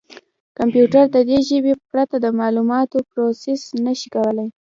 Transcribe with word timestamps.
کمپیوټر 0.57 1.05
د 1.15 1.17
دې 1.29 1.39
ژبې 1.49 1.73
پرته 1.91 2.15
د 2.21 2.25
معلوماتو 2.39 2.97
پروسس 3.09 3.61
نه 3.85 3.93
شي 3.99 4.07
کولای. 4.15 4.47